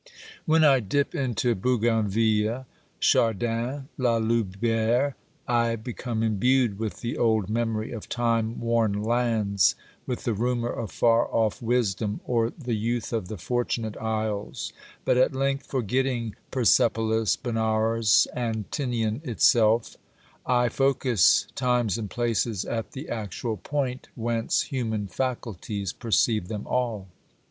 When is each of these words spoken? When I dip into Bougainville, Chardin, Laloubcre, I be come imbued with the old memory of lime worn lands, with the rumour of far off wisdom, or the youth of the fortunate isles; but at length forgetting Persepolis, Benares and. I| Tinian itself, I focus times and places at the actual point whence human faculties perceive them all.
When 0.47 0.63
I 0.63 0.79
dip 0.79 1.13
into 1.13 1.53
Bougainville, 1.53 2.65
Chardin, 2.99 3.87
Laloubcre, 3.99 5.13
I 5.47 5.75
be 5.75 5.93
come 5.93 6.23
imbued 6.23 6.79
with 6.79 7.01
the 7.01 7.19
old 7.19 7.47
memory 7.51 7.91
of 7.91 8.07
lime 8.17 8.59
worn 8.59 9.03
lands, 9.03 9.75
with 10.07 10.23
the 10.23 10.33
rumour 10.33 10.71
of 10.71 10.89
far 10.91 11.27
off 11.31 11.61
wisdom, 11.61 12.19
or 12.25 12.49
the 12.49 12.73
youth 12.73 13.13
of 13.13 13.27
the 13.27 13.37
fortunate 13.37 13.95
isles; 13.97 14.73
but 15.05 15.17
at 15.17 15.35
length 15.35 15.67
forgetting 15.67 16.33
Persepolis, 16.49 17.35
Benares 17.35 18.25
and. 18.33 18.57
I| 18.57 18.67
Tinian 18.71 19.21
itself, 19.23 19.97
I 20.47 20.67
focus 20.69 21.45
times 21.53 21.99
and 21.99 22.09
places 22.09 22.65
at 22.65 22.93
the 22.93 23.07
actual 23.07 23.55
point 23.57 24.07
whence 24.15 24.61
human 24.63 25.05
faculties 25.05 25.93
perceive 25.93 26.47
them 26.47 26.65
all. 26.65 27.07